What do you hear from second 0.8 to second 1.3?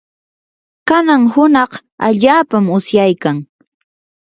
kanan